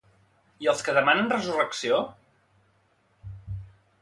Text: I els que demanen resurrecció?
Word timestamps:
I 0.65 0.69
els 0.71 0.81
que 0.87 0.95
demanen 0.99 1.29
resurrecció? 1.33 2.01